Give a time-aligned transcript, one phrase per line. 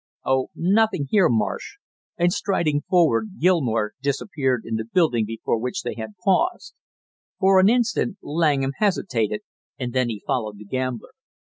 [0.25, 1.75] "Oh, nothing here, Marsh"
[2.17, 6.73] and striding forward, Gilmore disappeared in the building before which they had paused.
[7.37, 9.41] For an instant Langham hesitated,
[9.77, 11.11] and then he followed the gambler.